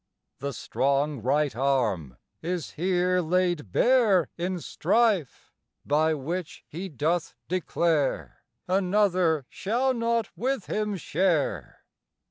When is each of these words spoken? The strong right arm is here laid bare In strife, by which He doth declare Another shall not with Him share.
The 0.39 0.51
strong 0.51 1.21
right 1.21 1.55
arm 1.55 2.17
is 2.41 2.71
here 2.71 3.21
laid 3.21 3.71
bare 3.71 4.29
In 4.35 4.59
strife, 4.59 5.53
by 5.85 6.15
which 6.15 6.65
He 6.67 6.89
doth 6.89 7.35
declare 7.47 8.41
Another 8.67 9.45
shall 9.47 9.93
not 9.93 10.35
with 10.35 10.65
Him 10.65 10.97
share. 10.97 11.83